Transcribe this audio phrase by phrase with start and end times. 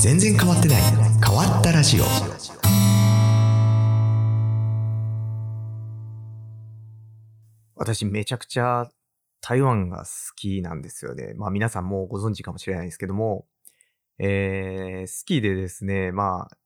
[0.00, 0.80] 全然変わってない。
[0.80, 2.04] 変わったラジオ。
[7.74, 8.88] 私めちゃくちゃ
[9.40, 11.34] 台湾が好きなんですよね。
[11.34, 13.46] まあ皆さんもご存知かもしれないですけども、
[14.20, 16.56] えー、好きでですね、まあ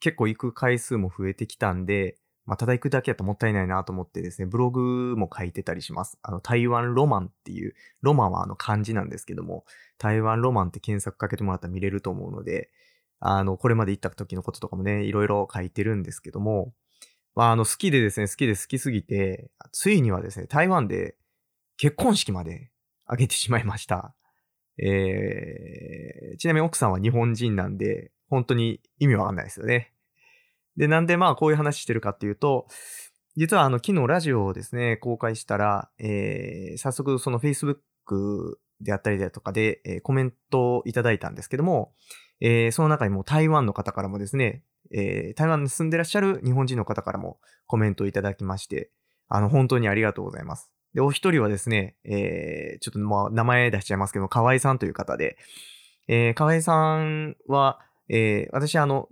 [0.00, 2.18] 結構行く回数も増えてきたんで、
[2.48, 6.18] まあ、ただ行くだけだともったいないなと思ってですね、ブログも書いてたりします。
[6.22, 9.66] あの、台湾ロマンっていう、ロマンはあの漢字なんですけども、
[9.98, 12.70] 台湾ロマンって検索かけてもらったら見れると思うので、
[13.20, 16.72] あの、これまで行った時のこととかもね、いろいろ書いてるんですけども、
[17.34, 21.16] まあ、あの、好きでですね、好きで好きすぎて、ついにはですね、台湾で
[21.76, 22.70] 結婚式まで
[23.04, 24.14] 挙げてしまいました。
[24.78, 29.92] えー、ちなみに奥さんは日本人なんで、本当に意味わかんないですよね。
[30.78, 32.66] で、なんでまあこういう話してるかっていうと、
[33.36, 41.92] 実はあの昨日ラジオをですね、公開したら、えー、早速その Facebook であったりだとかで、えー、コメントをいただいたんですけども、
[42.40, 44.62] えー、その中にも台湾の方からもですね、
[44.94, 48.90] えー、台湾に住んでらっしゃる日本人の方からもコメントをいただきまして、
[49.28, 50.72] あの、本当にありがとうございます。
[50.94, 55.36] で、お一人はですね、えー、ちょっとまあ名前出しちゃいますけど、河合さんという方で、
[56.06, 59.08] えー、河合さんは、えー、私あの、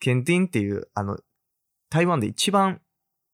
[0.00, 1.18] ケンティンっていう、あの、
[1.90, 2.80] 台湾で一番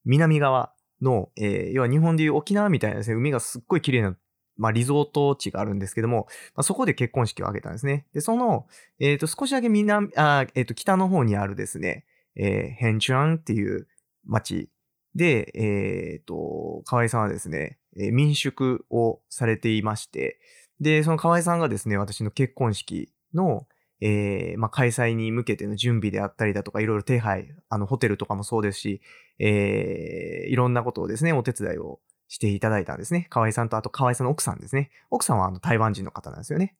[0.05, 4.17] 南側の、えー、要は日本でいう沖縄みたいなですね、海がすっごい綺麗な、
[4.56, 8.06] まあ、リゾート地があるんですけども、まあ、そこで結婚式を挙げたんですね。
[8.12, 8.67] で、その、
[9.01, 12.05] えっ、ー、と、少しだけ南、あえっ、ー、と、北の方にあるですね、
[12.37, 13.87] えー、ヘンチュアンっていう
[14.25, 14.71] 町
[15.15, 20.39] で、えっ、ー、と、河合さんはですね、えー、民宿をされていまして、
[20.81, 23.67] で、その河合さんがですね、私の結婚式の、
[24.00, 29.00] えー、まあ、開催に向けての準備であったりだとか、いろいろ手配、あの、ホテルとかもそうですし、
[29.39, 33.27] えー、いろんなことをですね、お手伝いをしていただいたんですね。
[33.31, 34.91] 河合さんと、あと河合さんの奥さんですね。
[35.11, 36.75] 奥さんはあの台湾人の方なんですよね。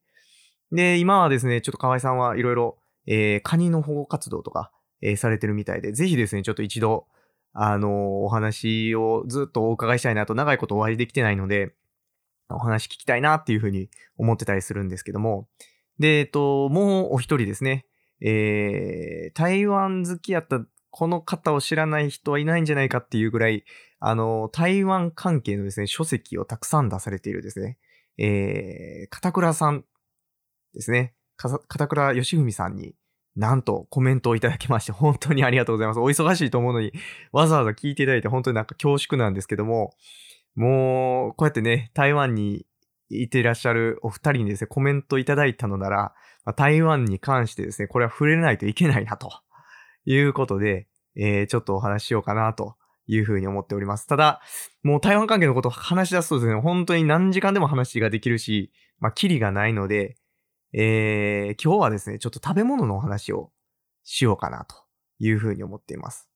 [0.73, 7.07] で、今はですね、ちょっと河合さんはいろいろ、えー、カニの保護活動とか、えー、されてるみたいで、ぜひですね、ちょっと一度、
[7.53, 11.75] あのー、お話をずっとお伺いしたいなと、長いことお会いできてないので、
[12.48, 13.89] お話聞きたいなっていうふうに
[14.19, 15.48] 思ってたりするんですけども、
[15.99, 17.87] で、えっと、もうお一人ですね。
[18.21, 20.61] えー、台湾好きやった
[20.91, 23.65] この方を知らない人はいないんじゃないかっていうぐらい、
[23.99, 27.79] あの、台湾関係のですね、書籍をたくさん出されているですね、
[28.17, 29.85] えー、片倉さん
[30.73, 31.15] ですね。
[31.37, 32.95] 片倉義文さんに、
[33.35, 36.01] なんとコメントをいただきまして、 本当にありがとうございます。
[36.01, 36.93] お忙しいと思うのに、
[37.33, 39.95] わざわざ聞いていただいて、本当になんか恐縮なんですけども、
[40.55, 42.67] もう、こうやってね、台湾に
[43.09, 49.31] いていらっしゃるお二人にですね、コメントいただいたのなら、まあ、台湾に関してですね、これは触れないといけないなと
[50.05, 52.77] いうことで、えー、ちょっとお話ししようかなと
[53.07, 54.07] いうふうに思っております。
[54.07, 54.41] ただ、
[54.83, 60.17] もう台湾関係のことを話し出すとですね、本当に何時間でも話ができるし、まあ、キリがないので、
[60.73, 63.53] えー、今日はですね、ちょっと食べ物のお話を
[64.03, 64.77] しようかなと
[65.19, 66.29] いうふうに思っています。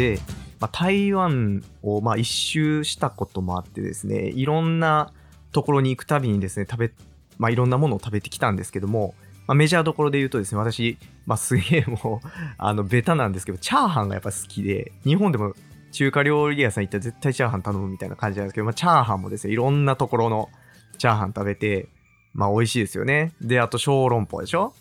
[0.00, 0.18] で、
[0.60, 5.12] まあ、台湾をまあ一周したこともあってですね、いろんな
[5.52, 6.92] ところに行くたびにですね、食べ、
[7.38, 9.14] まあ、いろんなものを食べてきたんですけども、
[9.46, 10.96] まあ、メジャーどころで言うとですね、私、
[11.26, 15.54] まあ、すげえもう、 あの、ベタなんですけど、チャーハンがやっぱ好きで、日本でも
[15.92, 20.48] 中華料理屋さん行ったら絶対チャーハン頼むみたいな感じなんですけど、まあ、チャーハンもですね、いろんなところの
[20.96, 21.88] チャーハン食べて、
[22.32, 23.32] まあ、美味しいですよね。
[23.42, 24.72] で、あと、小籠包でしょ？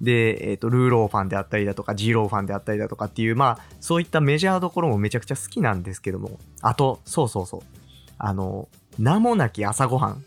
[0.00, 7.60] で、えっ、ー、と、ルーローファンであったりだとか、ジーローファンであったりだとかっていう、まあ、そういったメジャーどころもめちゃくちゃ好きなんですけども、あと、そうそうそう、
[8.18, 8.68] あの、
[8.98, 10.24] 名もなき朝ごはん。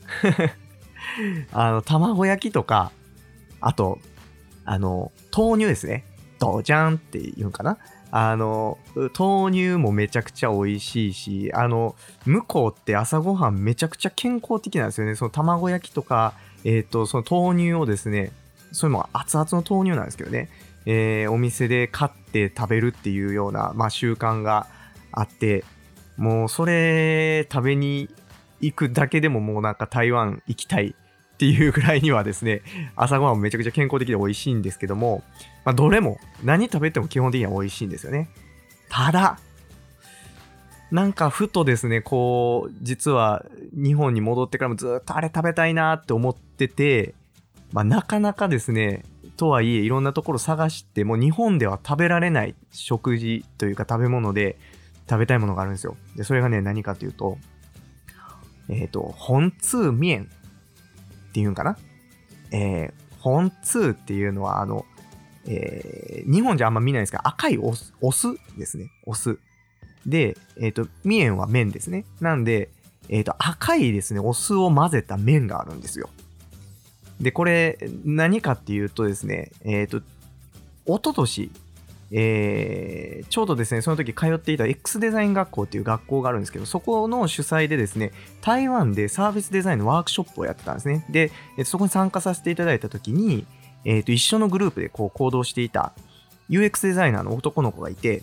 [1.51, 2.91] あの、卵焼きとか、
[3.61, 3.99] あと、
[4.65, 6.05] あの、豆乳ですね。
[6.39, 7.77] ドジャンって言うんかな
[8.11, 8.77] あの、
[9.17, 11.95] 豆乳もめちゃくちゃ美味しいし、あの、
[12.25, 15.15] 向こうって朝ごはんめちゃくちゃ健康的なんですよね。
[15.15, 18.31] その卵焼きとか、えっ、ー、と、その豆乳をですね、
[18.73, 20.49] それも熱々の豆乳なんですけどね、
[20.85, 24.67] えー、お店で買って食べるっていうような、まあ、習慣が
[25.11, 25.63] あって、
[26.17, 28.09] もうそれ食べに
[28.59, 30.95] 行くだけでももうなんか台湾行きたい
[31.33, 32.61] っていうぐらいにはですね、
[32.95, 35.23] 朝ごはんもめちゃくちゃ健康的で美味しいんですけども、
[35.65, 38.29] まあ、どれも何食べても基本的には美味しいんですよね。
[38.89, 39.39] ただ、
[40.91, 47.15] なんかふとですね、こう、実は日本に戻ってからもずっとあれ食べたいなって思ってて、
[47.73, 49.03] まあ、なかなかですね、
[49.35, 54.57] とはいえいろんなところ探しても日本では食べられない食事というか食べ物で
[55.09, 55.97] 食べたいものがあるんですよ。
[56.15, 57.39] で、それがね、何かというと、
[58.69, 60.29] えっ、ー、と、本通麺
[61.29, 61.77] っていうんかな？
[62.51, 64.85] えー、本通っていうのは、あの、
[65.47, 68.27] えー、日本じゃあんま見ないんですが、赤いお酢お酢
[68.57, 68.91] ですね。
[69.05, 69.39] お酢。
[70.05, 72.05] で、えっ、ー、と、麺は麺ですね。
[72.21, 72.69] なんで、
[73.09, 76.09] えっ、と、赤いですね、お酢を混ぜた麺があるんですよ。
[77.23, 79.97] で、これ、何かっていうとですね、えっ、と、
[80.85, 81.51] 一昨年
[82.15, 88.11] えー、ちょうどですね、その時通っていた X デザイン学校っていう学校があるんですけど、そこの主催でですね、
[88.41, 91.03] 台湾でサービスデザインのワークショップをやってたんですね。
[91.09, 91.31] で、
[91.65, 93.47] そこに参加させていただいた時に、
[93.83, 95.93] えー、と一緒のグループでこう行動していた
[96.51, 98.21] UX デザイナーの男の子がいて、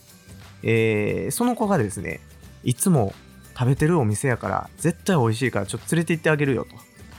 [0.63, 2.21] えー、その子がですね、
[2.63, 3.13] いつも
[3.59, 6.65] 食べてるお店やから絶対美味しいからちょっと連れて行ってあげるよ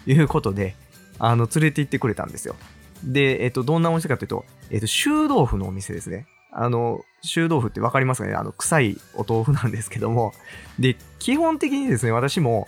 [0.06, 0.76] ということで、
[1.24, 2.56] あの、連れて行ってくれたんですよ。
[3.04, 6.26] で、えっ、と、どんなお店かというと、えっ、と、臭豆腐のお店ですね。
[6.52, 8.34] あの、臭豆腐って分かりますかね？
[8.34, 10.34] あの、臭いお豆腐なんですけども。
[10.80, 12.68] で、基本的にですね、私も、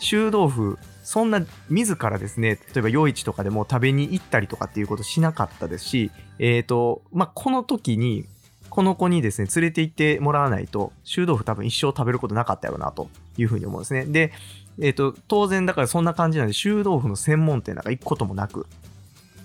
[0.00, 6.10] 臭豆腐、そんな自らですね、例えば夜市とかでも食べに行ったりとかっていうことしなかったですし、
[6.40, 8.26] えっ、ー、と、まあ、この時に、
[8.68, 14.06] この子にですね、連れて行ってもらわないと、臭豆腐多分一生食べることなかったよな、というふうに思うんですね。
[14.06, 14.32] で、
[14.80, 18.66] えっ、ー、と、当然だからそんな感じなんで、臭豆腐の専門店なんか行くこともなく、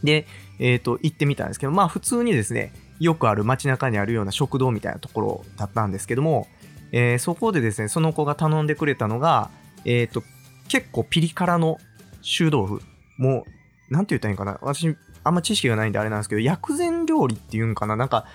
[0.03, 0.27] で、
[0.59, 6.47] えっ、ー、と、行ってみたんですけど、まあ普通にですね、よくある街中にあるような食堂みたいなところだったんですけども、
[6.91, 9.49] えー、そこでですね、その子が頼んでくれたのが、
[9.85, 10.23] えっ、と、
[10.67, 11.77] 結構ピリ辛の
[12.21, 12.81] 臭豆腐。
[13.17, 13.45] も
[13.89, 14.57] う、なんて言ったらいいかな。
[14.61, 17.95] 私、あんま知識がないんであれなんですけど、薬膳料理っていうんかな。
[17.95, 18.25] なんか、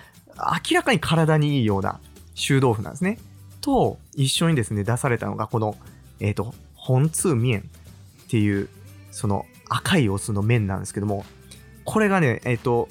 [0.69, 1.99] 明らかに体にいいような
[2.35, 3.19] 臭豆腐なんですね。
[3.61, 5.75] と、一緒にですね、出されたのが、この、
[6.19, 6.53] えっ、ー、と、
[6.83, 7.69] 本通麺
[8.25, 8.67] っていう、
[9.11, 11.23] その赤いお酢の麺なんですけども、
[11.85, 12.89] これがね、えっ、ー、と、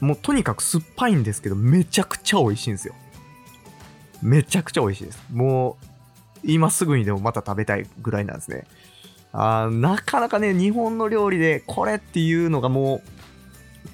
[0.00, 2.94] もうとにかく酸っぱいんですけど、めちゃくちゃ美味しいんですよ。
[4.22, 5.22] めちゃくちゃ美味しいです。
[5.30, 5.86] もう、
[6.44, 8.64] 今すぐにでもまた食べたいぐらいなんですね。
[9.34, 13.02] あなかなかね、日本の料理でこれっていうのがも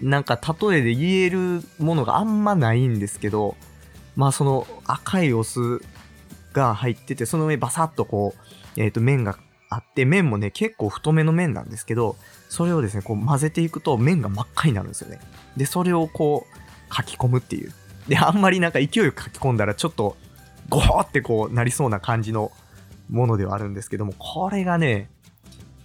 [0.03, 3.57] う、なんか例えで言えるものがあんまないんですけど、
[4.15, 5.81] まあその赤いお酢
[6.59, 9.39] が入ってて、その上バサッとこう、えっ、ー、と麺が
[9.71, 12.17] あって、麺もね、結構太めの麺なんですけど、
[12.49, 15.21] それをですね、こう混ぜていくと麺が真っ赤になるんですよね。
[15.57, 17.73] で、それをこう書き込むっていう。
[18.09, 20.17] で、あんまりなんか勢いよく書き込んだらちょっと
[20.69, 22.53] ゴーってこうなりそうな感じの
[23.11, 25.11] ものではあるんですけども、これがね、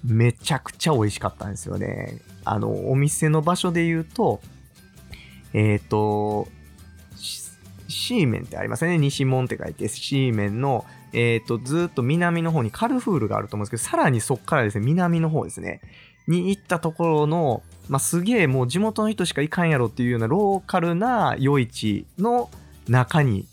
[0.04, 2.20] めちゃくちゃ美味しかったんですよね。
[2.44, 4.42] あの、お店の場所で言うと、
[5.54, 6.48] えっ、ー、と、
[7.94, 8.98] シーメンってありますね。
[8.98, 15.82] 西門って書いて、シーメンの、えっ、と、ずっと南の方にカルフールがあると思うんですけど、さらにそっからですね、南の方ですね。
[16.28, 22.50] に行ったところの、まあ、すげえもう地元の人しか行かんやろっていうようなローカルな夜市の
[22.88, 23.46] 中に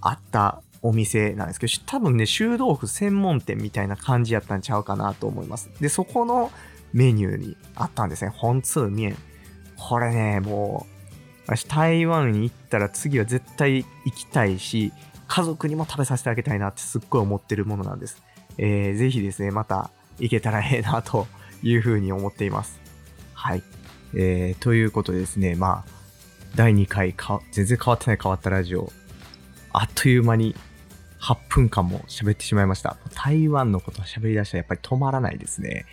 [0.00, 5.70] あったお店なんですけど、多分ね、臭豆腐専門店みたいな感じやったんちゃうかなと思います。
[5.80, 6.50] で、そこの
[6.92, 8.32] メニューにあったんですね。
[8.34, 9.16] 本通麺。
[9.76, 10.97] これね、もう、
[11.48, 14.92] 私台湾に行ったら次は絶対行きたいし、
[15.28, 18.22] 家族にも食べさせてあげたいなってすっごい思ってるものなんです。
[18.58, 21.26] えー、ぜひですね、また行けたらええなと
[21.62, 22.78] いうふうに思っています。
[23.32, 23.62] はい。
[24.14, 25.90] えー、ということでですね、まあ、
[26.54, 28.92] 第2回か、全然変わってない変わったラジオ、
[29.72, 30.54] あっという間に
[31.18, 32.98] 8分間も喋ってしまいました。
[33.14, 35.86] 台湾のことを喋り出したらやっぱり止まらないですね。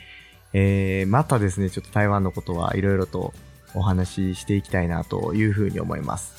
[0.51, 3.33] えー、またですね、ちょっと台湾のことはいろいろと
[3.75, 6.33] お話ししていきたいなというふうに思います。